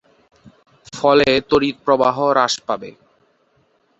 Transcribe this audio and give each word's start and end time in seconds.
ফলে 0.93 1.27
তড়িৎ 1.49 1.75
প্রবাহ 1.85 2.15
হ্রাস 2.29 2.53
পাবে। 2.67 2.89